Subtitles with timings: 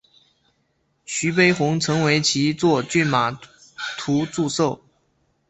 [1.05, 3.39] 徐悲鸿曾为其作骏马
[3.99, 4.83] 图祝寿。